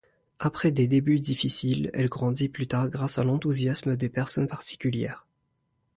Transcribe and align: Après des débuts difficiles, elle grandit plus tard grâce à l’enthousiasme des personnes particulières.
Après 0.39 0.71
des 0.71 0.87
débuts 0.87 1.19
difficiles, 1.19 1.91
elle 1.93 2.09
grandit 2.09 2.49
plus 2.49 2.65
tard 2.65 2.89
grâce 2.89 3.19
à 3.19 3.23
l’enthousiasme 3.23 3.95
des 3.95 4.09
personnes 4.09 4.47
particulières. 4.47 5.27